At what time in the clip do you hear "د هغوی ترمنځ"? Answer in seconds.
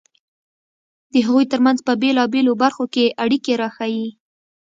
1.13-1.79